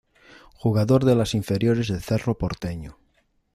Jugador 0.55 1.05
de 1.05 1.13
las 1.15 1.35
inferiores 1.35 1.87
de 1.87 1.99
Cerro 1.99 2.35
Porteño. 2.35 2.97